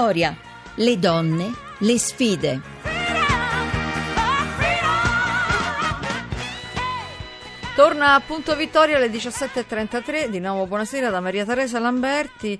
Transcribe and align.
Vittoria. 0.00 0.34
Le 0.76 0.98
donne, 0.98 1.52
le 1.80 1.98
sfide. 1.98 2.60
Torna 7.76 8.14
a 8.14 8.20
Punto 8.20 8.56
Vittoria 8.56 8.96
alle 8.96 9.10
17.33, 9.10 10.28
di 10.28 10.40
nuovo 10.40 10.66
buonasera 10.66 11.10
da 11.10 11.20
Maria 11.20 11.44
Teresa 11.44 11.78
Lamberti 11.78 12.58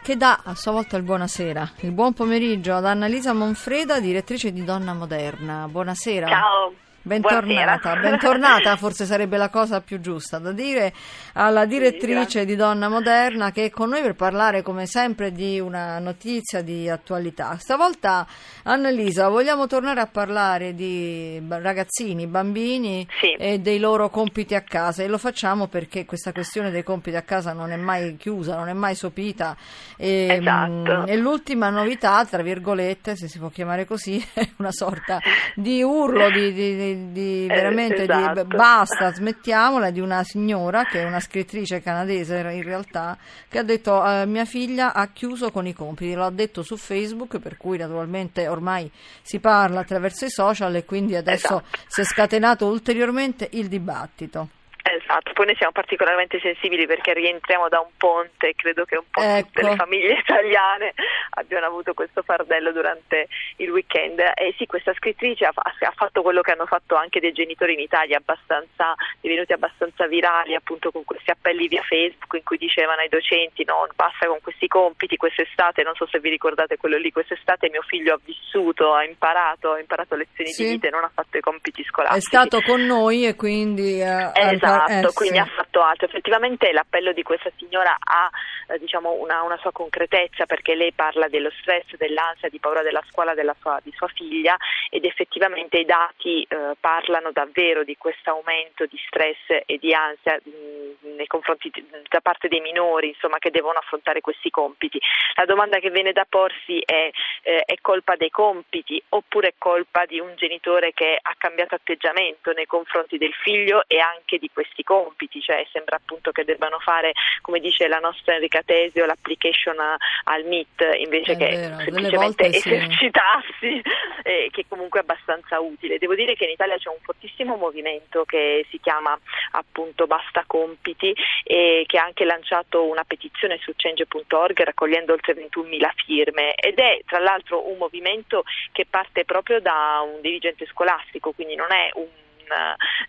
che 0.00 0.16
dà 0.16 0.42
a 0.44 0.54
sua 0.54 0.70
volta 0.70 0.96
il 0.96 1.02
buonasera, 1.02 1.72
il 1.80 1.90
buon 1.90 2.12
pomeriggio 2.12 2.74
ad 2.76 2.86
Annalisa 2.86 3.32
Monfreda, 3.32 3.98
direttrice 3.98 4.52
di 4.52 4.62
Donna 4.62 4.94
Moderna. 4.94 5.66
Buonasera. 5.68 6.28
Ciao. 6.28 6.72
Bentornata, 7.00 7.96
bentornata 7.96 8.74
forse 8.76 9.06
sarebbe 9.06 9.36
la 9.36 9.48
cosa 9.48 9.80
più 9.80 10.00
giusta 10.00 10.38
da 10.38 10.50
dire 10.50 10.92
alla 11.34 11.64
direttrice 11.64 12.40
sì, 12.40 12.44
di 12.44 12.56
Donna 12.56 12.88
Moderna 12.88 13.52
che 13.52 13.66
è 13.66 13.70
con 13.70 13.88
noi 13.90 14.02
per 14.02 14.14
parlare 14.14 14.62
come 14.62 14.84
sempre 14.84 15.30
di 15.30 15.60
una 15.60 16.00
notizia 16.00 16.60
di 16.60 16.88
attualità. 16.88 17.56
Stavolta 17.56 18.26
Annalisa 18.64 19.28
vogliamo 19.28 19.66
tornare 19.68 20.00
a 20.00 20.06
parlare 20.06 20.74
di 20.74 21.40
ragazzini, 21.48 22.26
bambini 22.26 23.06
sì. 23.20 23.32
e 23.32 23.60
dei 23.60 23.78
loro 23.78 24.10
compiti 24.10 24.56
a 24.56 24.62
casa 24.62 25.04
e 25.04 25.06
lo 25.06 25.18
facciamo 25.18 25.68
perché 25.68 26.04
questa 26.04 26.32
questione 26.32 26.70
dei 26.70 26.82
compiti 26.82 27.16
a 27.16 27.22
casa 27.22 27.52
non 27.52 27.70
è 27.70 27.76
mai 27.76 28.16
chiusa, 28.16 28.56
non 28.56 28.68
è 28.68 28.74
mai 28.74 28.96
sopita 28.96 29.56
e, 29.96 30.38
esatto. 30.40 31.06
e 31.06 31.16
l'ultima 31.16 31.70
novità, 31.70 32.24
tra 32.26 32.42
virgolette, 32.42 33.16
se 33.16 33.28
si 33.28 33.38
può 33.38 33.48
chiamare 33.48 33.86
così, 33.86 34.22
è 34.34 34.46
una 34.56 34.72
sorta 34.72 35.20
di 35.54 35.80
urlo 35.82 36.28
di, 36.30 36.52
di 36.52 36.97
di, 37.12 37.44
eh, 37.44 37.46
veramente 37.46 38.02
esatto. 38.02 38.42
di 38.44 38.56
basta, 38.56 39.12
smettiamola, 39.12 39.90
di 39.90 40.00
una 40.00 40.22
signora 40.24 40.84
che 40.84 41.00
è 41.00 41.04
una 41.04 41.20
scrittrice 41.20 41.80
canadese 41.80 42.38
in 42.38 42.62
realtà, 42.62 43.16
che 43.48 43.58
ha 43.58 43.62
detto 43.62 44.04
eh, 44.04 44.26
mia 44.26 44.44
figlia 44.44 44.92
ha 44.92 45.08
chiuso 45.08 45.50
con 45.50 45.66
i 45.66 45.72
compiti, 45.72 46.14
lo 46.14 46.24
ha 46.24 46.30
detto 46.30 46.62
su 46.62 46.76
Facebook, 46.76 47.38
per 47.38 47.56
cui 47.56 47.78
naturalmente 47.78 48.48
ormai 48.48 48.90
si 49.22 49.38
parla 49.38 49.80
attraverso 49.80 50.24
i 50.24 50.30
social 50.30 50.74
e 50.74 50.84
quindi 50.84 51.16
adesso 51.16 51.58
esatto. 51.58 51.78
si 51.86 52.00
è 52.00 52.04
scatenato 52.04 52.66
ulteriormente 52.66 53.48
il 53.52 53.68
dibattito. 53.68 54.48
Esatto, 54.90 55.32
poi 55.34 55.46
noi 55.46 55.56
siamo 55.56 55.72
particolarmente 55.72 56.40
sensibili 56.40 56.86
perché 56.86 57.12
rientriamo 57.12 57.68
da 57.68 57.80
un 57.80 57.90
ponte 57.98 58.48
e 58.48 58.54
credo 58.54 58.84
che 58.84 58.96
un 58.96 59.04
po' 59.10 59.20
ecco. 59.20 59.46
tutte 59.46 59.62
le 59.68 59.76
famiglie 59.76 60.14
italiane 60.24 60.94
abbiano 61.30 61.66
avuto 61.66 61.92
questo 61.92 62.22
fardello 62.22 62.72
durante 62.72 63.28
il 63.56 63.70
weekend. 63.70 64.18
E 64.18 64.54
sì, 64.56 64.64
questa 64.64 64.94
scrittrice 64.94 65.44
ha, 65.44 65.52
ha, 65.54 65.92
fatto 65.94 66.22
quello 66.22 66.40
che 66.40 66.52
hanno 66.52 66.64
fatto 66.64 66.94
anche 66.94 67.20
dei 67.20 67.32
genitori 67.32 67.74
in 67.74 67.80
Italia, 67.80 68.16
abbastanza, 68.16 68.94
divenuti 69.20 69.52
abbastanza 69.52 70.06
virali 70.06 70.54
appunto 70.54 70.90
con 70.90 71.04
questi 71.04 71.30
appelli 71.30 71.68
via 71.68 71.82
Facebook 71.82 72.34
in 72.34 72.44
cui 72.44 72.56
dicevano 72.56 73.00
ai 73.02 73.08
docenti 73.08 73.64
no, 73.64 73.86
basta 73.94 74.26
con 74.26 74.38
questi 74.40 74.68
compiti, 74.68 75.16
quest'estate, 75.16 75.82
non 75.82 75.94
so 75.94 76.06
se 76.06 76.18
vi 76.18 76.30
ricordate 76.30 76.78
quello 76.78 76.96
lì, 76.96 77.12
quest'estate 77.12 77.68
mio 77.68 77.82
figlio 77.82 78.14
ha 78.14 78.20
vissuto, 78.24 78.94
ha 78.94 79.04
imparato, 79.04 79.72
ha 79.72 79.80
imparato 79.80 80.16
lezioni 80.16 80.50
sì. 80.50 80.64
di 80.64 80.70
vita 80.70 80.88
e 80.88 80.90
non 80.90 81.04
ha 81.04 81.10
fatto 81.12 81.36
i 81.36 81.40
compiti 81.40 81.84
scolastici. 81.84 82.24
È 82.24 82.28
stato 82.28 82.60
con 82.62 82.80
noi 82.80 83.26
e 83.26 83.34
quindi... 83.34 84.00
Eh, 84.00 84.30
esatto 84.34 84.77
eh, 84.86 85.10
quindi 85.12 85.36
sì. 85.36 85.42
ha 85.42 85.46
fatto 85.46 85.67
altro. 85.82 86.06
Effettivamente 86.06 86.72
l'appello 86.72 87.12
di 87.12 87.22
questa 87.22 87.50
signora 87.56 87.96
ha 87.98 88.30
eh, 88.68 88.78
diciamo 88.78 89.12
una, 89.12 89.42
una, 89.42 89.56
sua 89.58 89.72
concretezza 89.72 90.46
perché 90.46 90.74
lei 90.74 90.92
parla 90.92 91.28
dello 91.28 91.50
stress, 91.60 91.94
dell'ansia, 91.96 92.48
di 92.48 92.58
paura 92.58 92.82
della 92.82 93.02
scuola 93.08 93.34
della 93.34 93.54
sua, 93.60 93.80
di 93.82 93.92
sua 93.96 94.08
figlia 94.08 94.56
ed 94.90 95.04
effettivamente 95.04 95.78
i 95.78 95.84
dati 95.84 96.42
eh, 96.48 96.76
parlano 96.78 97.32
davvero 97.32 97.84
di 97.84 97.96
questo 97.96 98.30
aumento 98.30 98.86
di 98.86 98.98
stress 99.06 99.62
e 99.66 99.78
di 99.78 99.92
ansia 99.94 100.38
mh, 100.42 101.14
nei 101.16 101.26
confronti 101.26 101.70
di, 101.72 101.84
da 102.08 102.20
parte 102.20 102.48
dei 102.48 102.60
minori 102.60 103.08
insomma, 103.08 103.38
che 103.38 103.50
devono 103.50 103.78
affrontare 103.78 104.20
questi 104.20 104.50
compiti. 104.50 104.98
La 105.34 105.44
domanda 105.44 105.78
che 105.78 105.90
viene 105.90 106.12
da 106.12 106.26
porsi 106.28 106.80
è 106.84 107.10
eh, 107.42 107.62
è 107.64 107.76
colpa 107.80 108.16
dei 108.16 108.30
compiti 108.30 109.02
oppure 109.10 109.48
è 109.48 109.54
colpa 109.58 110.04
di 110.06 110.18
un 110.20 110.34
genitore 110.36 110.92
che 110.92 111.18
ha 111.20 111.34
cambiato 111.36 111.74
atteggiamento 111.74 112.52
nei 112.52 112.66
confronti 112.66 113.18
del 113.18 113.32
figlio 113.32 113.84
e 113.86 113.98
anche 113.98 114.38
di 114.38 114.50
questi 114.52 114.82
compiti, 114.82 115.40
cioè 115.40 115.66
sembra 115.72 115.96
appunto 115.96 116.30
che 116.30 116.44
debbano 116.44 116.78
fare, 116.78 117.12
come 117.40 117.60
dice 117.60 117.88
la 117.88 117.98
nostra 117.98 118.34
Enrica 118.34 118.62
Tesio, 118.62 119.06
l'application 119.06 119.76
al 119.78 120.44
MIT 120.44 120.96
invece 120.98 121.32
è 121.32 121.36
che 121.36 121.56
vero, 121.56 121.78
semplicemente 121.80 122.46
esercitarsi, 122.46 123.82
eh, 124.22 124.48
che 124.50 124.64
comunque 124.68 125.00
è 125.00 125.02
abbastanza 125.02 125.60
utile. 125.60 125.98
Devo 125.98 126.14
dire 126.14 126.34
che 126.34 126.44
in 126.44 126.50
Italia 126.50 126.76
c'è 126.76 126.88
un 126.88 127.00
fortissimo 127.02 127.56
movimento 127.56 128.24
che 128.24 128.66
si 128.70 128.78
chiama 128.80 129.18
appunto 129.52 130.06
Basta 130.06 130.44
Compiti 130.46 131.14
e 131.44 131.84
che 131.86 131.98
ha 131.98 132.04
anche 132.04 132.24
lanciato 132.24 132.84
una 132.84 133.04
petizione 133.04 133.58
su 133.60 133.72
change.org 133.74 134.62
raccogliendo 134.62 135.12
oltre 135.12 135.34
21.000 135.34 135.90
firme 136.04 136.54
ed 136.54 136.78
è 136.78 137.00
tra 137.06 137.18
l'altro 137.18 137.68
un 137.68 137.78
movimento 137.78 138.44
che 138.72 138.86
parte 138.88 139.24
proprio 139.24 139.60
da 139.60 140.02
un 140.04 140.20
dirigente 140.20 140.66
scolastico, 140.66 141.32
quindi 141.32 141.54
non 141.54 141.72
è 141.72 141.90
un 141.94 142.06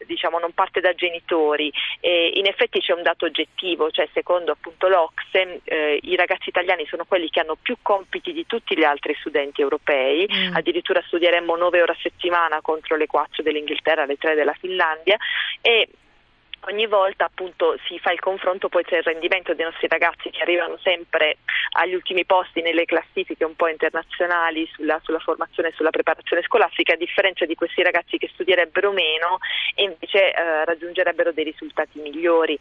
diciamo, 0.06 0.40
non 0.40 0.52
parte 0.54 0.80
da 0.80 0.94
genitori. 0.94 1.72
E 2.00 2.34
in 2.36 2.46
effetti 2.46 2.80
c'è 2.80 2.94
un 2.94 3.04
dato 3.04 3.26
oggettivo, 3.26 3.92
cioè 3.92 4.08
secondo 4.14 4.52
appunto 4.52 4.88
l'Ocse 4.88 5.62
eh, 5.64 6.00
i 6.04 6.16
ragazzi 6.16 6.50
italiani 6.50 6.86
sono 6.88 7.06
quelli 7.06 7.30
che 7.30 7.40
hanno 7.40 7.58
più 7.62 7.78
compiti 7.82 8.34
di 8.34 8.46
tutti 8.46 8.78
gli 8.78 8.84
altri 8.84 9.16
studenti 9.20 9.62
europei, 9.62 10.28
mm. 10.32 10.56
addirittura 10.56 11.02
studieremmo 11.06 11.56
9 11.56 11.82
ore 11.82 11.92
a 11.92 11.98
settimana 12.02 12.62
contro 12.62 12.96
le 12.96 13.08
4 13.08 13.44
dell'Inghilterra, 13.44 14.06
le 14.06 14.18
3 14.18 14.36
della 14.36 14.54
Finlandia 14.54 15.18
e 15.62 15.88
ogni 16.62 16.88
volta 16.88 17.26
appunto 17.26 17.78
si 17.88 17.98
fa 18.00 18.12
il 18.12 18.20
confronto 18.20 18.70
poi 18.70 18.84
tra 18.84 18.98
il 18.98 19.04
rendimento 19.04 19.54
dei 19.54 19.66
nostri 19.66 19.88
ragazzi 19.88 20.30
che 20.30 20.42
arrivano 20.42 20.78
sempre 20.82 21.38
agli 21.72 21.94
ultimi 21.94 22.26
posti 22.26 22.62
nelle 22.62 22.86
classifiche 22.86 23.46
un 23.46 23.56
po' 23.56 23.68
internazionali 23.68 24.70
sulla, 24.74 25.00
sulla 25.04 25.20
formazione 25.20 25.70
e 25.70 25.74
sulla 25.74 25.90
preparazione 25.90 26.42
scolastica 26.44 26.94
a 26.94 26.98
differenza 26.98 27.46
di 27.46 27.56
questi 27.56 27.84
ragazzi 27.84 28.18
che 28.18 28.30
studierebbero 28.34 28.92
meno 28.92 29.38
e 29.76 29.84
invece 29.84 30.32
eh, 30.32 30.66
raggiungerebbero 30.66 31.32
dei 31.32 31.46
risultati 31.46 32.00
migliori. 32.00 32.60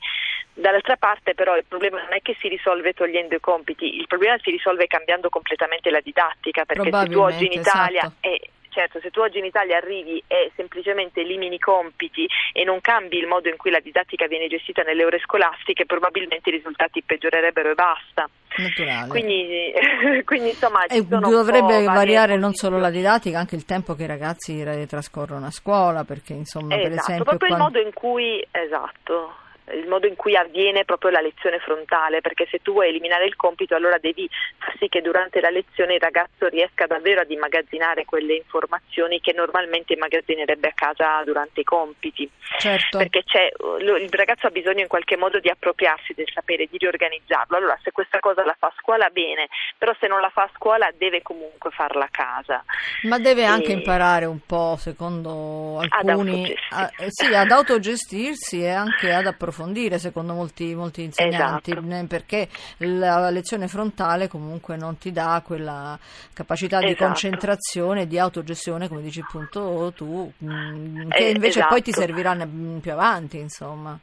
Dall'altra 0.53 0.97
parte 0.97 1.35
però 1.35 1.57
il 1.57 1.65
problema 1.67 2.01
non 2.01 2.13
è 2.13 2.21
che 2.21 2.37
si 2.41 2.49
risolve 2.49 2.93
togliendo 2.93 3.35
i 3.35 3.41
compiti, 3.41 3.97
il 3.97 4.07
problema 4.07 4.37
si 4.43 4.51
risolve 4.51 4.87
cambiando 4.87 5.29
completamente 5.29 5.91
la 5.91 6.01
didattica 6.01 6.65
perché 6.65 6.91
se 6.93 7.07
tu 7.09 7.19
oggi 7.19 7.47
in 7.47 7.53
Italia 7.53 8.01
esatto. 8.01 8.17
è, 8.21 8.41
certo, 8.79 9.01
se 9.01 9.11
tu 9.11 9.21
oggi 9.21 9.39
in 9.39 9.45
Italia 9.45 9.77
arrivi 9.77 10.23
e 10.29 10.53
semplicemente 10.55 11.21
elimini 11.21 11.57
i 11.57 11.59
compiti 11.59 12.29
e 12.53 12.63
non 12.63 12.81
cambi 12.81 13.19
il 13.19 13.27
modo 13.27 13.49
in 13.49 13.57
cui 13.57 13.73
la 13.73 13.81
didattica 13.81 14.29
viene 14.29 14.47
gestita 14.47 14.83
nelle 14.83 15.05
ore 15.05 15.19
scolastiche, 15.19 15.85
probabilmente 15.85 16.49
i 16.49 16.53
risultati 16.53 17.03
peggiorerebbero 17.03 17.71
e 17.71 17.75
basta. 17.75 18.29
Naturale. 18.57 19.09
Quindi, 19.09 19.73
quindi 20.25 20.49
insomma 20.51 20.87
e 20.87 21.03
dovrebbe 21.03 21.83
variare 21.85 22.37
non 22.37 22.55
solo 22.55 22.79
la 22.79 22.91
didattica, 22.91 23.39
anche 23.39 23.57
il 23.57 23.65
tempo 23.65 23.95
che 23.95 24.05
i 24.05 24.07
ragazzi 24.07 24.65
trascorrono 24.87 25.47
a 25.47 25.51
scuola, 25.51 26.05
perché 26.05 26.35
insomma 26.35 26.77
esatto, 26.77 26.89
per 26.89 26.99
esempio 26.99 27.25
proprio 27.25 27.49
quando... 27.49 27.67
il 27.67 27.73
modo 27.73 27.89
in 27.89 27.93
cui 27.93 28.47
esatto 28.53 29.47
il 29.75 29.87
modo 29.89 30.07
in 30.07 30.17
cui 30.17 30.37
avviene 30.37 30.85
proprio 30.85 31.11
la 31.11 31.21
lezione 31.21 31.59
frontale, 31.59 32.21
perché 32.21 32.47
se 32.51 32.61
tu 32.63 32.73
vuoi 32.73 32.89
eliminare 32.89 33.27
il 33.27 33.37
compito 33.37 33.75
allora 33.75 33.99
devi 33.99 34.29
far 34.59 34.75
sì 34.79 34.89
che 34.89 35.03
durante 35.03 35.41
la 35.41 35.51
lezione 35.51 35.95
il 35.95 36.01
ragazzo 36.01 36.47
riesca 36.49 36.87
davvero 36.87 37.21
ad 37.21 37.31
immagazzinare 37.31 38.05
quelle 38.05 38.35
informazioni 38.35 39.21
che 39.21 39.33
normalmente 39.33 39.93
immagazzinerebbe 39.93 40.69
a 40.69 40.73
casa 40.75 41.23
durante 41.25 41.61
i 41.61 41.65
compiti. 41.65 42.29
Certo. 42.59 42.99
Perché 42.99 43.23
il 43.29 44.09
ragazzo 44.11 44.47
ha 44.47 44.51
bisogno 44.51 44.81
in 44.81 44.89
qualche 44.89 45.17
modo 45.17 45.39
di 45.39 45.51
appropriarsi 45.51 46.15
del 46.15 46.31
sapere, 46.33 46.67
di 46.71 46.79
riorganizzarlo. 46.79 47.57
Allora 47.57 47.79
se 47.83 47.93
questa 47.93 48.21
cosa 48.21 48.45
la 48.45 48.57
fa 48.59 48.69
a 48.69 48.75
scuola 48.79 49.09
bene, 49.11 49.49
però 49.77 49.95
se 50.01 50.07
non 50.07 50.21
la 50.21 50.31
fa 50.31 50.43
a 50.43 50.51
scuola 50.55 50.91
deve 50.97 51.23
comunque 51.23 51.71
farla 51.71 52.05
a 52.05 52.11
casa. 52.11 52.65
Ma 53.03 53.19
deve 53.19 53.43
e... 53.43 53.45
anche 53.45 53.73
imparare 53.73 54.25
un 54.25 54.41
po', 54.47 54.77
secondo 54.79 55.81
alcuni, 55.89 56.57
ad 56.71 56.79
a, 56.79 57.05
eh, 57.05 57.11
sì, 57.11 57.35
ad 57.35 57.51
autogestirsi 57.51 58.63
e 58.63 58.71
anche 58.71 59.13
ad 59.13 59.27
approfondire 59.27 59.57
approfondire 59.59 59.99
secondo 59.99 60.33
molti, 60.33 60.75
molti 60.75 61.03
insegnanti 61.03 61.73
esatto. 61.73 62.07
perché 62.07 62.49
la 62.79 63.31
lezione 63.31 63.67
frontale 63.67 64.29
comunque 64.29 64.77
non 64.77 64.99
ti 64.99 65.11
dà 65.11 65.43
quella 65.45 65.99
capacità 66.33 66.79
di 66.79 66.87
esatto. 66.87 67.05
concentrazione 67.05 68.03
e 68.03 68.07
di 68.07 68.19
autogestione 68.19 68.89
come 68.89 69.03
dici 69.03 69.21
appunto 69.21 69.93
tu 69.95 70.31
che 70.39 71.17
eh, 71.17 71.31
invece 71.31 71.59
esatto. 71.59 71.69
poi 71.69 71.83
ti 71.83 71.93
servirà 71.93 72.37
più 72.81 72.93
avanti 72.93 73.39
insomma 73.39 73.99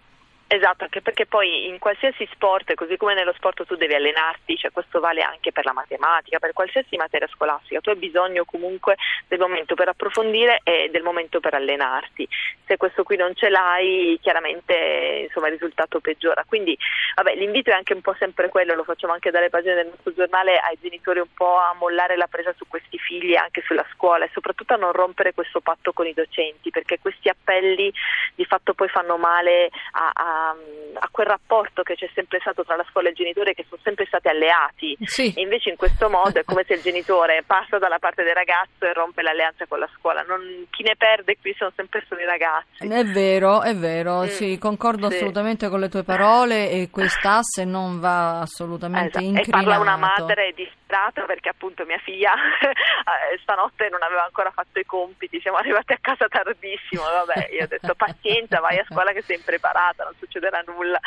Esatto, 0.48 0.84
anche 0.84 1.02
perché 1.02 1.26
poi 1.26 1.68
in 1.68 1.80
qualsiasi 1.80 2.28
sport, 2.32 2.76
così 2.76 2.98
come 2.98 3.16
nello 3.16 3.34
sport 3.34 3.66
tu 3.66 3.76
devi 3.76 3.96
allenarti, 3.96 4.56
cioè 4.56 4.72
questo 4.72 5.00
vale 5.00 5.24
anche 5.24 5.52
per 5.52 5.66
la 5.66 5.74
matematica, 5.74 6.38
per 6.38 6.54
qualsiasi 6.54 6.96
materia 6.98 7.28
scolastica, 7.28 7.82
tu 7.82 7.90
hai 7.90 7.96
bisogno 7.96 8.46
comunque 8.46 8.96
del 9.28 9.40
momento 9.40 9.74
per 9.74 9.88
approfondire 9.88 10.62
e 10.64 10.90
del 10.92 11.02
momento 11.02 11.40
per 11.40 11.56
allenarti. 11.56 12.28
Se 12.68 12.78
questo 12.78 13.04
qui 13.04 13.18
non 13.18 13.34
ce 13.34 13.50
l'hai, 13.50 14.20
chiaramente 14.22 15.24
insomma, 15.26 15.48
il 15.48 15.54
risultato 15.54 16.00
peggiora. 16.00 16.44
Quindi 16.48 16.78
vabbè, 17.16 17.34
l'invito 17.36 17.72
è 17.72 17.74
anche 17.74 17.94
un 17.94 18.02
po' 18.02 18.14
sempre 18.14 18.50
quello, 18.50 18.76
lo 18.76 18.84
facciamo 18.84 19.14
anche 19.14 19.32
dalle 19.32 19.50
pagine 19.50 19.74
del 19.74 19.88
nostro 19.88 20.14
giornale, 20.14 20.60
ai 20.60 20.78
genitori 20.80 21.20
un 21.20 21.34
po' 21.34 21.58
a 21.58 21.74
mollare 21.74 22.16
la 22.18 22.28
presa 22.28 22.54
su 22.56 22.68
questi 22.68 23.00
figli 23.00 23.36
anche 23.36 23.64
sulla 23.66 23.86
scuola 23.94 24.26
e 24.26 24.30
soprattutto 24.32 24.74
a 24.74 24.78
non 24.78 24.92
rompere 24.92 25.34
questo 25.34 25.60
patto 25.60 25.92
con 25.92 26.06
i 26.06 26.14
docenti, 26.14 26.70
perché 26.70 27.00
questi 27.00 27.30
appelli 27.30 27.92
di 28.36 28.46
fatto 28.46 28.76
poi 28.76 28.90
fanno 28.90 29.18
male 29.18 29.72
a, 29.94 30.12
a 30.14 30.45
a, 30.50 30.56
a, 31.00 31.10
quel 31.12 31.28
rapporto 31.28 31.84
che 31.84 31.96
c'è 31.96 32.10
sempre 32.14 32.40
stato 32.40 32.64
tra 32.64 32.76
la 32.76 32.86
scuola 32.90 33.08
e 33.08 33.12
il 33.12 33.18
genitore 33.18 33.54
che 33.54 33.66
sono 33.68 33.82
sempre 33.84 34.06
stati 34.06 34.28
alleati 34.28 34.98
sì. 35.04 35.34
e 35.36 35.42
invece 35.42 35.70
in 35.70 35.76
questo 35.76 36.10
modo 36.10 36.40
è 36.40 36.44
come 36.44 36.64
se 36.66 36.74
il 36.74 36.82
genitore 36.82 37.44
passa 37.46 37.78
dalla 37.78 38.00
parte 38.00 38.24
del 38.24 38.34
ragazzo 38.34 38.86
e 38.86 38.94
rompe 38.94 39.22
l'alleanza 39.22 39.66
con 39.68 39.80
la 39.80 39.90
scuola 39.98 40.22
non, 40.22 40.68
chi 40.70 40.84
ne 40.84 40.96
perde 40.98 41.38
qui 41.40 41.54
sono 41.58 41.72
sempre 41.76 42.04
solo 42.08 42.22
i 42.22 42.26
ragazzi 42.26 42.88
è 42.88 43.04
vero, 43.04 43.62
è 43.62 43.76
vero, 43.76 44.24
mm, 44.24 44.28
sì, 44.28 44.58
concordo 44.58 45.10
sì. 45.10 45.16
assolutamente 45.16 45.70
con 45.70 45.80
le 45.80 45.90
tue 45.90 46.04
parole 46.04 46.70
e 46.70 46.90
quest'asse 46.90 47.66
non 47.66 48.00
va 48.00 48.40
assolutamente 48.40 49.20
esatto. 49.20 49.26
incriminato. 49.26 49.60
E 49.60 49.64
parla 49.64 49.80
una 49.80 49.98
madre 49.98 50.54
disperata 50.96 51.24
perché 51.26 51.50
appunto 51.50 51.86
mia 51.86 52.00
figlia 52.00 52.32
eh, 52.64 53.38
stanotte 53.42 53.90
non 53.90 54.02
aveva 54.02 54.24
ancora 54.24 54.52
fatto 54.52 54.80
i 54.80 54.86
compiti, 54.86 55.40
siamo 55.42 55.58
arrivati 55.58 55.94
a 55.94 55.98
casa 56.00 56.28
tardissimo, 56.28 57.04
vabbè, 57.04 57.50
io 57.52 57.64
ho 57.64 57.68
detto 57.68 57.94
pazienza, 57.96 58.60
vai 58.60 58.80
a 58.80 58.86
scuola 58.88 59.12
che 59.12 59.22
sei 59.22 59.38
impreparata, 59.38 60.04
non 60.04 60.14
succederà 60.18 60.64
nulla. 60.66 61.00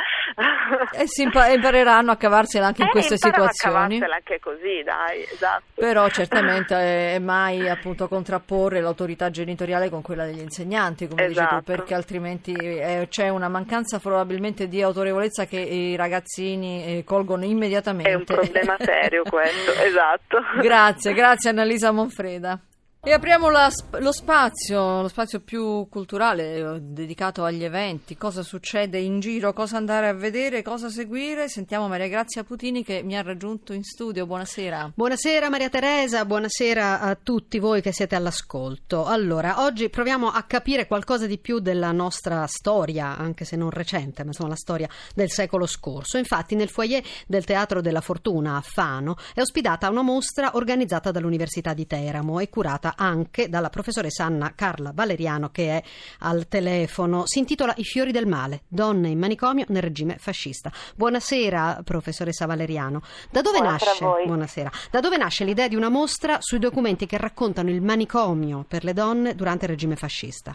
e 0.92 1.06
si 1.06 1.22
impareranno 1.22 2.12
a 2.12 2.16
cavarsela 2.16 2.66
anche 2.66 2.82
in 2.82 2.88
eh, 2.88 2.92
queste 2.92 3.16
situazioni. 3.16 3.74
a 3.74 3.98
cavarsela 3.98 4.14
anche 4.14 4.40
così, 4.40 4.82
dai, 4.84 5.22
esatto. 5.22 5.62
Però 5.74 6.08
certamente 6.10 7.14
è 7.14 7.18
mai 7.18 7.68
appunto 7.68 8.08
contrapporre 8.08 8.80
l'autorità 8.80 9.30
genitoriale 9.30 9.88
con 9.88 10.02
quella 10.02 10.24
degli 10.24 10.40
insegnanti, 10.40 11.06
come 11.06 11.26
esatto. 11.26 11.28
dici 11.28 11.40
tu, 11.40 11.54
esatto. 11.54 11.72
perché 11.72 11.94
altrimenti 11.94 12.52
eh, 12.52 13.06
c'è 13.08 13.28
una 13.28 13.48
mancanza 13.48 13.98
probabilmente 13.98 14.68
di 14.68 14.82
autorevolezza 14.82 15.46
che 15.46 15.58
i 15.58 15.96
ragazzini 15.96 16.98
eh, 16.98 17.04
colgono 17.04 17.44
immediatamente. 17.44 18.10
È 18.10 18.14
un 18.14 18.24
problema 18.24 18.76
serio 18.78 19.22
questo, 19.28 19.72
esatto. 19.84 20.38
Grazie, 20.60 21.12
grazie 21.12 21.50
Annalisa 21.50 21.90
Monfreda. 21.92 22.58
E 23.00 23.12
apriamo 23.12 23.48
la, 23.48 23.70
lo 24.00 24.10
spazio, 24.10 25.02
lo 25.02 25.08
spazio 25.08 25.38
più 25.38 25.86
culturale 25.88 26.56
eh, 26.56 26.80
dedicato 26.80 27.44
agli 27.44 27.62
eventi, 27.62 28.16
cosa 28.16 28.42
succede 28.42 28.98
in 28.98 29.20
giro, 29.20 29.52
cosa 29.52 29.76
andare 29.76 30.08
a 30.08 30.12
vedere, 30.12 30.62
cosa 30.62 30.88
seguire. 30.90 31.48
Sentiamo 31.48 31.86
Maria 31.86 32.08
Grazia 32.08 32.42
Putini 32.42 32.82
che 32.82 33.02
mi 33.04 33.16
ha 33.16 33.22
raggiunto 33.22 33.72
in 33.72 33.84
studio. 33.84 34.26
Buonasera. 34.26 34.92
Buonasera 34.96 35.48
Maria 35.48 35.68
Teresa, 35.68 36.24
buonasera 36.24 37.00
a 37.00 37.14
tutti 37.14 37.60
voi 37.60 37.80
che 37.82 37.92
siete 37.92 38.16
all'ascolto. 38.16 39.06
Allora, 39.06 39.62
oggi 39.62 39.88
proviamo 39.88 40.28
a 40.32 40.42
capire 40.42 40.88
qualcosa 40.88 41.26
di 41.26 41.38
più 41.38 41.60
della 41.60 41.92
nostra 41.92 42.44
storia, 42.48 43.16
anche 43.16 43.44
se 43.44 43.54
non 43.54 43.70
recente, 43.70 44.22
ma 44.22 44.30
insomma 44.30 44.50
la 44.50 44.56
storia 44.56 44.88
del 45.14 45.30
secolo 45.30 45.66
scorso. 45.66 46.18
Infatti 46.18 46.56
nel 46.56 46.68
foyer 46.68 47.02
del 47.28 47.44
Teatro 47.44 47.80
della 47.80 48.00
Fortuna 48.00 48.56
a 48.56 48.60
Fano 48.60 49.16
è 49.32 49.40
ospitata 49.40 49.88
una 49.88 50.02
mostra 50.02 50.56
organizzata 50.56 51.12
dall'Università 51.12 51.72
di 51.74 51.86
Teramo 51.86 52.40
e 52.40 52.50
curata 52.50 52.87
anche 52.96 53.48
dalla 53.48 53.70
professoressa 53.70 54.24
Anna 54.24 54.52
Carla 54.54 54.92
Valeriano 54.94 55.50
che 55.50 55.76
è 55.76 55.82
al 56.20 56.48
telefono. 56.48 57.22
Si 57.26 57.38
intitola 57.38 57.72
I 57.76 57.84
fiori 57.84 58.12
del 58.12 58.26
male, 58.26 58.62
donne 58.68 59.08
in 59.08 59.18
manicomio 59.18 59.64
nel 59.68 59.82
regime 59.82 60.16
fascista. 60.18 60.70
Buonasera 60.94 61.80
professoressa 61.84 62.46
Valeriano. 62.46 63.00
Da 63.30 63.40
dove, 63.40 63.60
nasce, 63.60 64.04
buonasera. 64.24 64.70
Da 64.90 65.00
dove 65.00 65.16
nasce 65.16 65.44
l'idea 65.44 65.68
di 65.68 65.76
una 65.76 65.88
mostra 65.88 66.36
sui 66.40 66.58
documenti 66.58 67.06
che 67.06 67.18
raccontano 67.18 67.70
il 67.70 67.82
manicomio 67.82 68.64
per 68.66 68.84
le 68.84 68.92
donne 68.92 69.34
durante 69.34 69.64
il 69.64 69.70
regime 69.70 69.96
fascista? 69.96 70.54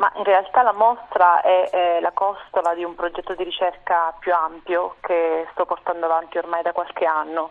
Ma 0.00 0.10
in 0.16 0.24
realtà 0.24 0.62
la 0.62 0.72
mostra 0.72 1.42
è, 1.42 1.68
è, 1.68 2.00
la 2.00 2.12
costola 2.12 2.72
di 2.72 2.82
un 2.82 2.94
progetto 2.94 3.34
di 3.34 3.44
ricerca 3.44 4.14
più 4.18 4.32
ampio 4.32 4.96
che 5.00 5.46
sto 5.52 5.66
portando 5.66 6.06
avanti 6.06 6.38
ormai 6.38 6.62
da 6.62 6.72
qualche 6.72 7.04
anno 7.04 7.50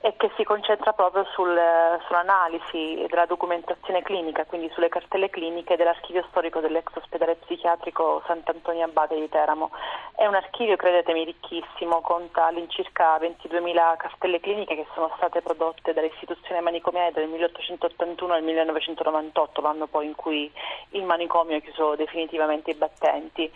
e 0.00 0.14
che 0.16 0.30
si 0.36 0.44
concentra 0.44 0.92
proprio 0.92 1.24
sul, 1.32 1.58
sull'analisi 2.06 3.04
della 3.08 3.26
documentazione 3.26 4.02
clinica, 4.02 4.44
quindi 4.44 4.70
sulle 4.72 4.88
cartelle 4.88 5.28
cliniche 5.28 5.76
dell'archivio 5.76 6.24
storico 6.30 6.60
dell'ex 6.60 6.86
ospedale 6.94 7.34
psichiatrico 7.34 8.22
Sant'Antonio 8.26 8.84
Abate 8.84 9.16
di 9.18 9.28
Teramo. 9.28 9.70
È 10.14 10.24
un 10.26 10.34
archivio, 10.34 10.76
credetemi, 10.76 11.24
ricchissimo, 11.24 12.00
conta 12.00 12.46
all'incirca 12.46 13.18
22.000 13.18 13.96
cartelle 13.96 14.40
cliniche 14.40 14.76
che 14.76 14.86
sono 14.94 15.10
state 15.16 15.42
prodotte 15.42 15.92
dall'istituzione 15.92 16.60
manicomiale 16.60 17.10
dal 17.12 17.26
1881 17.28 18.34
al 18.34 18.42
1998, 18.42 19.60
l'anno 19.60 19.86
poi 19.86 20.06
in 20.06 20.14
cui 20.14 20.50
il 20.90 21.02
manicomio 21.02 21.56
ha 21.56 21.60
chiuso 21.60 21.96
definitivamente 21.96 22.70
i 22.70 22.74
battenti. 22.74 23.50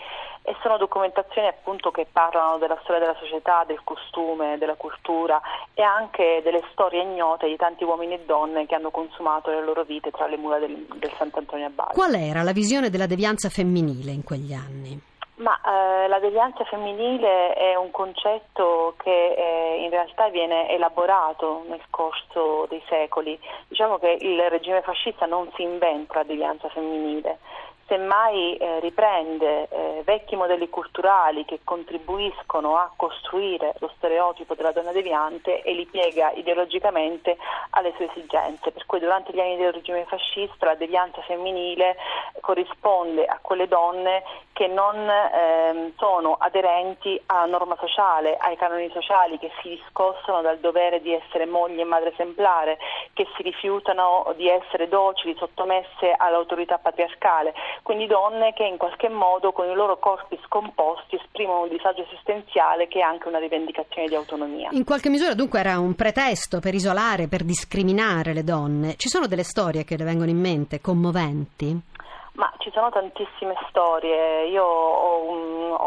E 0.44 0.56
sono 0.60 0.76
documentazioni 0.76 1.46
appunto 1.46 1.92
che 1.92 2.06
parlano 2.10 2.58
della 2.58 2.78
storia 2.82 3.00
della 3.00 3.16
società, 3.18 3.62
del 3.64 3.82
costume, 3.84 4.58
della 4.58 4.74
cultura 4.74 5.40
e 5.72 5.82
anche 5.82 6.40
delle 6.42 6.62
storie 6.72 7.02
ignote 7.02 7.46
di 7.46 7.56
tanti 7.56 7.84
uomini 7.84 8.14
e 8.14 8.24
donne 8.24 8.66
che 8.66 8.74
hanno 8.74 8.90
consumato 8.90 9.50
le 9.50 9.62
loro 9.62 9.84
vite 9.84 10.10
tra 10.10 10.26
le 10.26 10.36
mura 10.36 10.58
del, 10.58 10.74
del 10.94 11.12
Sant'Antonio 11.16 11.66
Abate. 11.66 11.94
Qual 11.94 12.14
era 12.14 12.42
la 12.42 12.52
visione 12.52 12.90
della 12.90 13.06
devianza 13.06 13.48
femminile 13.48 14.10
in 14.10 14.24
quegli 14.24 14.52
anni? 14.52 15.10
Ma 15.36 15.58
eh, 15.60 16.08
la 16.08 16.18
devianza 16.20 16.62
femminile 16.64 17.54
è 17.54 17.74
un 17.74 17.90
concetto 17.90 18.94
che 19.02 19.34
eh, 19.34 19.82
in 19.82 19.90
realtà 19.90 20.28
viene 20.28 20.68
elaborato 20.70 21.64
nel 21.68 21.82
corso 21.90 22.66
dei 22.68 22.82
secoli. 22.88 23.38
Diciamo 23.66 23.98
che 23.98 24.18
il 24.20 24.40
regime 24.50 24.82
fascista 24.82 25.26
non 25.26 25.50
si 25.54 25.62
inventa 25.62 26.18
la 26.18 26.22
devianza 26.24 26.68
femminile, 26.68 27.38
semmai 27.86 28.56
eh, 28.56 28.80
riprende 28.80 29.68
eh, 29.68 30.02
vecchi 30.04 30.36
modelli 30.36 30.68
culturali 30.68 31.44
che 31.44 31.60
contribuiscono 31.64 32.76
a 32.76 32.90
costruire 32.96 33.74
lo 33.78 33.90
stereotipo 33.96 34.54
della 34.54 34.72
donna 34.72 34.92
deviante 34.92 35.62
e 35.62 35.72
li 35.72 35.86
piega 35.86 36.32
ideologicamente 36.32 37.36
alle 37.70 37.92
sue 37.96 38.10
esigenze. 38.10 38.70
Per 38.70 38.86
cui 38.86 38.98
durante 38.98 39.32
gli 39.32 39.40
anni 39.40 39.56
del 39.56 39.72
regime 39.72 40.04
fascista 40.04 40.66
la 40.66 40.74
devianza 40.74 41.20
femminile 41.22 41.96
corrisponde 42.40 43.24
a 43.24 43.38
quelle 43.40 43.68
donne 43.68 44.22
che 44.52 44.66
non 44.66 44.96
eh, 45.08 45.92
sono 45.96 46.36
aderenti 46.38 47.20
alla 47.26 47.46
norma 47.46 47.76
sociale, 47.80 48.36
ai 48.36 48.56
canoni 48.56 48.90
sociali, 48.92 49.38
che 49.38 49.50
si 49.62 49.70
discostano 49.70 50.42
dal 50.42 50.58
dovere 50.58 51.00
di 51.00 51.12
essere 51.12 51.46
moglie 51.46 51.82
e 51.82 51.84
madre 51.84 52.12
esemplare, 52.12 52.78
che 53.14 53.26
si 53.36 53.42
rifiutano 53.42 54.32
di 54.36 54.48
essere 54.48 54.88
docili, 54.88 55.34
sottomesse 55.36 56.14
all'autorità 56.16 56.78
patriarcale 56.78 57.54
quindi 57.82 58.06
donne 58.06 58.52
che 58.52 58.64
in 58.64 58.76
qualche 58.76 59.08
modo 59.08 59.52
con 59.52 59.68
i 59.68 59.74
loro 59.74 59.98
corpi 59.98 60.38
scomposti 60.44 61.16
esprimono 61.16 61.62
un 61.62 61.68
disagio 61.68 62.02
esistenziale 62.02 62.88
che 62.88 62.98
è 62.98 63.02
anche 63.02 63.28
una 63.28 63.38
rivendicazione 63.38 64.08
di 64.08 64.14
autonomia. 64.14 64.68
In 64.72 64.84
qualche 64.84 65.08
misura 65.08 65.34
dunque 65.34 65.60
era 65.60 65.78
un 65.78 65.94
pretesto 65.94 66.60
per 66.60 66.74
isolare, 66.74 67.28
per 67.28 67.44
discriminare 67.44 68.32
le 68.32 68.44
donne. 68.44 68.94
Ci 68.96 69.08
sono 69.08 69.26
delle 69.26 69.44
storie 69.44 69.84
che 69.84 69.96
le 69.96 70.04
vengono 70.04 70.30
in 70.30 70.40
mente, 70.40 70.80
commoventi? 70.80 71.90
Ma 72.34 72.50
ci 72.58 72.70
sono 72.72 72.88
tantissime 72.88 73.54
storie, 73.68 74.48
io 74.48 74.64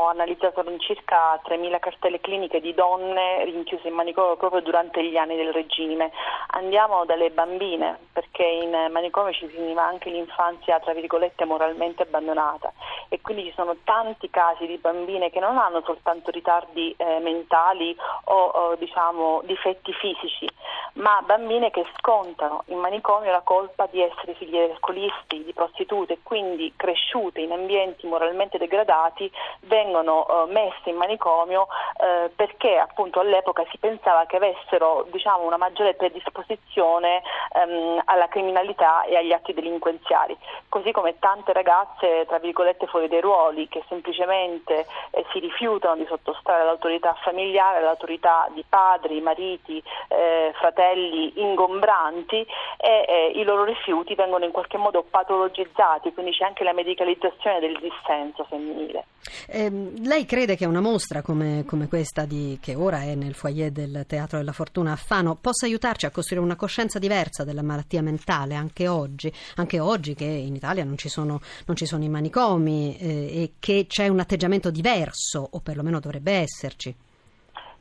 analizzato 0.08 0.64
circa 0.80 1.40
3.000 1.46 1.80
cartelle 1.80 2.20
cliniche 2.20 2.60
di 2.62 2.74
donne 2.74 3.44
rinchiuse 3.46 3.88
in 3.88 3.94
manicomio 3.94 4.36
proprio 4.36 4.62
durante 4.62 5.04
gli 5.04 5.18
anni 5.18 5.36
del 5.36 5.54
regime. 5.54 6.12
Andiamo 6.52 7.06
dalle 7.06 7.32
bambine, 7.32 7.98
perché 8.12 8.44
in 8.44 8.72
manicomio 8.92 9.34
ci 9.34 9.48
finiva 9.48 9.84
anche 9.84 10.10
l'infanzia, 10.10 10.80
tra 10.80 10.94
virgolette, 10.94 11.46
moralmente 11.46 12.04
abbandonata 12.04 12.72
e 13.10 13.22
quindi 13.22 13.44
ci 13.44 13.54
sono 13.56 13.78
tanti 13.84 14.30
casi 14.30 14.66
di 14.66 14.78
bambine 14.78 15.30
che 15.30 15.40
non 15.40 15.58
hanno 15.58 15.82
soltanto 15.86 16.32
ritardi 16.32 16.94
eh, 16.98 17.20
mentali 17.20 17.96
o, 18.26 18.34
o 18.34 18.76
diciamo, 18.76 19.42
difetti 19.46 19.94
fisici, 19.94 20.48
ma 20.94 21.22
bambine 21.26 21.72
che 21.72 21.86
scontano 21.98 22.64
in 22.68 22.78
manicomio 22.78 23.32
la 23.32 23.42
colpa 23.42 23.88
di 23.90 24.02
essere 24.02 24.34
figlie 24.34 24.66
di 24.66 24.72
alcolisti, 24.74 25.44
di 25.44 25.54
prostitute, 25.54 26.20
quindi 26.24 26.74
cresciute 26.76 27.42
in 27.42 27.52
ambienti 27.52 28.08
moralmente 28.08 28.58
degradati, 28.58 29.32
vengono 29.62 29.95
eh, 30.02 30.52
messe 30.52 30.90
in 30.90 30.96
manicomio 30.96 31.68
eh, 31.98 32.30
perché 32.36 32.78
appunto 32.78 33.20
all'epoca 33.20 33.64
si 33.72 33.78
pensava 33.78 34.26
che 34.26 34.38
avessero 34.38 35.06
diciamo, 35.12 35.46
una 35.46 35.58
maggiore 35.58 35.94
predisposizione 35.94 37.22
ehm, 37.54 38.02
alla 38.06 38.28
criminalità 38.28 39.04
e 39.04 39.16
agli 39.16 39.32
atti 39.32 39.54
delinquenziali, 39.54 40.38
così 40.70 40.92
come 40.92 41.20
tante 41.20 41.54
ragazze 41.54 42.26
tra 42.28 42.40
virgolette 42.40 42.88
fuori 42.88 43.08
dei 43.08 43.22
ruoli 43.22 43.68
che 43.68 43.84
semplicemente 43.88 44.86
eh, 45.12 45.26
si 45.32 45.40
rifiutano 45.40 45.96
di 45.96 46.06
sottostare 46.08 46.62
all'autorità 46.62 47.14
familiare, 47.24 47.80
all'autorità 47.80 48.48
di 48.54 48.64
padri, 48.68 49.22
mariti, 49.22 49.82
eh, 50.10 50.52
fratelli 50.56 51.34
ingombranti 51.42 52.46
e 52.78 53.32
i 53.36 53.44
loro 53.44 53.64
rifiuti 53.64 54.16
vengono 54.16 54.46
in 54.46 54.52
qualche 54.52 54.78
modo 54.78 55.04
patologizzati, 55.04 56.14
quindi 56.14 56.32
c'è 56.32 56.46
anche 56.46 56.64
la 56.64 56.74
medicalizzazione 56.74 57.60
del 57.60 57.78
dissenso 57.80 58.46
femminile. 58.46 59.06
Eh, 59.48 59.70
lei 60.02 60.26
crede 60.26 60.56
che 60.56 60.66
una 60.66 60.82
mostra 60.82 61.22
come, 61.22 61.64
come 61.66 61.88
questa 61.88 62.26
di, 62.26 62.58
che 62.62 62.76
ora 62.76 63.04
è 63.04 63.16
nel 63.16 63.34
foyer 63.34 63.72
del 63.72 64.06
Teatro 64.08 64.38
della 64.38 64.52
Fortuna 64.52 64.94
a 64.94 64.96
Fano 64.96 65.36
possa 65.36 65.66
aiutarci 65.66 66.06
a 66.06 66.12
costruire 66.12 66.44
una 66.44 66.56
coscienza 66.56 67.00
diversa 67.00 67.44
della 67.44 67.62
malattia 67.62 68.02
mentale 68.02 68.56
anche 68.56 68.88
oggi, 68.88 69.32
anche 69.56 69.80
oggi 69.80 70.14
che 70.14 70.26
in 70.26 70.56
Italia 70.56 70.84
non 70.84 70.98
ci 70.98 71.10
sono, 71.10 71.42
non 71.66 71.76
ci 71.76 71.86
sono 71.86 72.04
i 72.04 72.10
manicomi 72.10 72.98
eh, 72.98 73.08
e 73.08 73.52
che 73.60 73.86
c'è 73.88 74.08
un 74.08 74.20
atteggiamento 74.20 74.72
diverso 74.72 75.48
o 75.52 75.60
perlomeno 75.60 76.00
dovrebbe 76.00 76.34
esserci? 76.34 76.96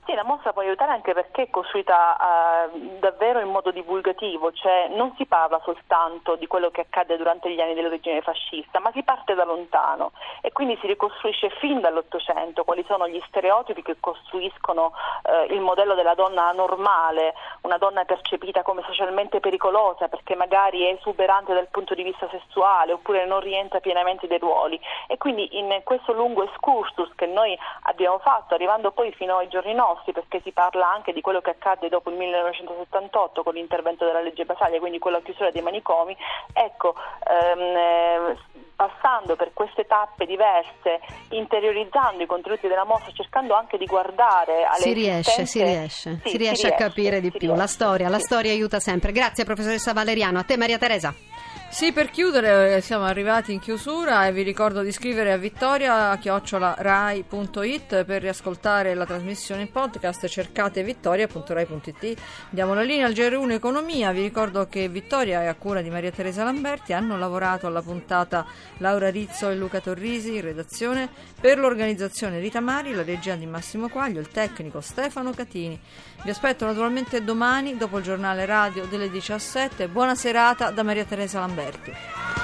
Sì, 0.06 0.12
la 0.12 0.22
mostra 0.24 0.52
può 0.52 0.60
aiutare 0.60 0.92
anche 0.92 1.14
perché 1.14 1.44
è 1.44 1.50
costruita 1.50 2.68
uh, 2.70 2.98
davvero 2.98 3.40
in 3.40 3.48
modo 3.48 3.70
divulgativo, 3.70 4.52
cioè 4.52 4.88
non 4.88 5.14
si 5.16 5.24
parla 5.24 5.58
soltanto 5.64 6.36
di 6.36 6.46
quello 6.46 6.70
che 6.70 6.82
accade 6.82 7.16
durante 7.16 7.50
gli 7.50 7.58
anni 7.58 7.72
dell'origine 7.72 8.20
fascista, 8.20 8.80
ma 8.80 8.92
si 8.92 9.02
parte 9.02 9.32
da 9.32 9.44
lontano. 9.44 10.12
E 10.42 10.52
quindi 10.52 10.76
si 10.82 10.86
ricostruisce 10.88 11.48
fin 11.58 11.80
dall'Ottocento 11.80 12.64
quali 12.64 12.84
sono 12.86 13.08
gli 13.08 13.18
stereotipi 13.28 13.80
che 13.80 13.96
costruiscono 13.98 14.92
uh, 15.22 15.50
il 15.50 15.62
modello 15.62 15.94
della 15.94 16.12
donna 16.12 16.52
normale, 16.52 17.32
una 17.62 17.78
donna 17.78 18.04
percepita 18.04 18.60
come 18.62 18.82
socialmente 18.84 19.40
pericolosa 19.40 20.08
perché 20.08 20.34
magari 20.34 20.82
è 20.82 20.98
esuberante 20.98 21.54
dal 21.54 21.68
punto 21.70 21.94
di 21.94 22.02
vista 22.02 22.28
sessuale 22.28 22.92
oppure 22.92 23.24
non 23.24 23.40
rientra 23.40 23.80
pienamente 23.80 24.26
dei 24.26 24.38
ruoli. 24.38 24.78
E 25.08 25.16
quindi 25.16 25.56
in 25.56 25.80
questo 25.82 26.12
lungo 26.12 26.42
excursus 26.42 27.10
che 27.14 27.24
noi 27.24 27.58
abbiamo 27.84 28.18
fatto 28.18 28.52
arrivando 28.52 28.92
poi 28.92 29.10
fino 29.12 29.38
ai 29.38 29.48
giorni 29.48 29.72
nostri 29.72 29.92
nostri 29.94 30.12
perché 30.12 30.40
si 30.42 30.52
parla 30.52 30.90
anche 30.90 31.12
di 31.12 31.20
quello 31.20 31.40
che 31.40 31.50
accadde 31.50 31.88
dopo 31.88 32.10
il 32.10 32.16
1978 32.16 33.42
con 33.42 33.54
l'intervento 33.54 34.04
della 34.04 34.20
legge 34.20 34.44
Basaglia, 34.44 34.78
quindi 34.78 34.98
con 34.98 35.12
la 35.12 35.20
chiusura 35.20 35.50
dei 35.50 35.62
manicomi, 35.62 36.16
ecco, 36.52 36.94
ehm, 37.26 37.76
eh, 37.76 38.36
passando 38.76 39.36
per 39.36 39.52
queste 39.54 39.86
tappe 39.86 40.26
diverse, 40.26 41.00
interiorizzando 41.30 42.22
i 42.22 42.26
contenuti 42.26 42.66
della 42.66 42.84
mostra, 42.84 43.12
cercando 43.12 43.54
anche 43.54 43.78
di 43.78 43.86
guardare 43.86 44.64
alle 44.64 44.82
si 44.82 44.92
riesce, 44.92 45.46
si 45.46 45.62
riesce, 45.62 46.20
sì, 46.22 46.30
si 46.30 46.36
riesce 46.36 46.56
si 46.56 46.66
a 46.66 46.68
riesce, 46.68 46.84
capire 46.88 47.20
di 47.20 47.30
più. 47.30 47.38
Riesce, 47.38 47.56
la 47.56 47.66
storia, 47.66 48.08
la 48.08 48.18
storia 48.18 48.50
aiuta 48.50 48.80
sempre. 48.80 49.12
Grazie 49.12 49.44
professoressa 49.44 49.92
Valeriano, 49.92 50.38
a 50.38 50.42
te 50.42 50.56
Maria 50.56 50.78
Teresa. 50.78 51.14
Sì, 51.74 51.90
per 51.90 52.08
chiudere 52.10 52.76
eh, 52.76 52.80
siamo 52.80 53.02
arrivati 53.02 53.52
in 53.52 53.58
chiusura 53.58 54.28
e 54.28 54.32
vi 54.32 54.42
ricordo 54.42 54.82
di 54.82 54.90
iscrivere 54.90 55.32
a 55.32 55.36
vittoria 55.36 56.16
chiocciolarai.it 56.16 58.04
per 58.04 58.22
riascoltare 58.22 58.94
la 58.94 59.04
trasmissione 59.04 59.62
in 59.62 59.72
podcast 59.72 60.24
cercate 60.28 60.84
vittoria.rai.it 60.84 62.14
Diamo 62.50 62.74
la 62.74 62.82
linea 62.82 63.06
al 63.06 63.12
GR1 63.12 63.50
Economia, 63.50 64.12
vi 64.12 64.22
ricordo 64.22 64.68
che 64.68 64.88
Vittoria 64.88 65.42
è 65.42 65.46
a 65.46 65.56
cura 65.56 65.82
di 65.82 65.90
Maria 65.90 66.12
Teresa 66.12 66.44
Lamberti, 66.44 66.92
hanno 66.92 67.18
lavorato 67.18 67.66
alla 67.66 67.82
puntata 67.82 68.46
Laura 68.76 69.10
Rizzo 69.10 69.50
e 69.50 69.56
Luca 69.56 69.80
Torrisi 69.80 70.36
in 70.36 70.42
redazione, 70.42 71.08
per 71.40 71.58
l'organizzazione 71.58 72.38
Rita 72.38 72.60
Mari, 72.60 72.92
la 72.92 73.02
regia 73.02 73.34
di 73.34 73.46
Massimo 73.46 73.88
Quaglio, 73.88 74.20
il 74.20 74.28
tecnico 74.28 74.80
Stefano 74.80 75.32
Catini. 75.32 75.76
Vi 76.22 76.30
aspetto 76.30 76.64
naturalmente 76.66 77.24
domani 77.24 77.76
dopo 77.76 77.98
il 77.98 78.04
giornale 78.04 78.46
radio 78.46 78.86
delle 78.86 79.10
17. 79.10 79.88
Buona 79.88 80.14
serata 80.14 80.70
da 80.70 80.84
Maria 80.84 81.04
Teresa 81.04 81.40
Lamberti 81.40 81.63
aperti. 81.64 82.43